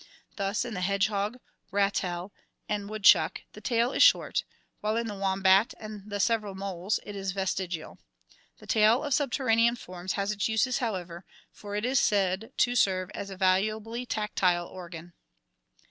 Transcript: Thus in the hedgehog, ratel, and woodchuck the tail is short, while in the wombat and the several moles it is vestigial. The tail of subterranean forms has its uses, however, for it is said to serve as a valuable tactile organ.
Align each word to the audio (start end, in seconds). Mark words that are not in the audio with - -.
Thus 0.35 0.65
in 0.65 0.73
the 0.73 0.81
hedgehog, 0.81 1.37
ratel, 1.71 2.31
and 2.67 2.89
woodchuck 2.89 3.43
the 3.53 3.61
tail 3.61 3.91
is 3.91 4.01
short, 4.01 4.43
while 4.79 4.97
in 4.97 5.05
the 5.05 5.13
wombat 5.13 5.75
and 5.79 6.09
the 6.09 6.19
several 6.19 6.55
moles 6.55 6.99
it 7.05 7.15
is 7.15 7.33
vestigial. 7.33 7.99
The 8.57 8.65
tail 8.65 9.03
of 9.03 9.13
subterranean 9.13 9.75
forms 9.75 10.13
has 10.13 10.31
its 10.31 10.49
uses, 10.49 10.79
however, 10.79 11.23
for 11.51 11.75
it 11.75 11.85
is 11.85 11.99
said 11.99 12.51
to 12.57 12.75
serve 12.75 13.11
as 13.13 13.29
a 13.29 13.37
valuable 13.37 14.03
tactile 14.07 14.65
organ. 14.65 15.13